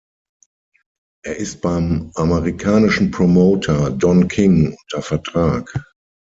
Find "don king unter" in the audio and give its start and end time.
3.91-5.03